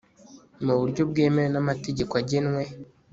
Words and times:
mu 0.65 0.73
buryo 0.79 1.01
bwemewe 1.09 1.49
n'amategeko 1.51 2.13
agenwe 2.21 2.63